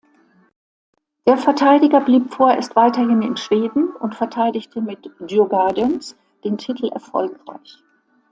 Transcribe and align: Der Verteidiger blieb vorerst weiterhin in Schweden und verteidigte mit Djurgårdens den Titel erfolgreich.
Der 1.27 1.37
Verteidiger 1.37 2.01
blieb 2.01 2.33
vorerst 2.33 2.75
weiterhin 2.75 3.21
in 3.21 3.37
Schweden 3.37 3.95
und 3.97 4.15
verteidigte 4.15 4.81
mit 4.81 5.07
Djurgårdens 5.19 6.17
den 6.43 6.57
Titel 6.57 6.87
erfolgreich. 6.87 7.77